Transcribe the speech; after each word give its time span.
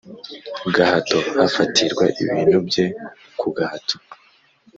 gahato 0.75 1.17
hafatirwa 1.37 2.05
ibintu 2.21 2.57
bye 2.67 2.85
ku 3.39 3.47
gahato 3.57 3.95